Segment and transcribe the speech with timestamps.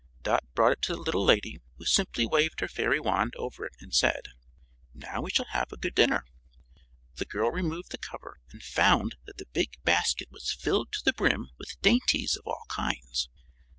[0.23, 3.73] Dot brought it to the little lady, who simply waved her fairy wand over it
[3.79, 4.29] and said:
[4.95, 6.25] "Now we shall have a good dinner."
[7.17, 11.13] The girl removed the cover and found that the big basket was filled to the
[11.13, 13.29] brim with dainties of all kinds.